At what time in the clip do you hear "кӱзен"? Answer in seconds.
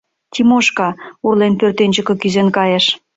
2.21-2.47